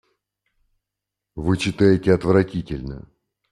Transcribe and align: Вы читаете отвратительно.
Вы 1.35 1.57
читаете 1.57 2.15
отвратительно. 2.15 3.07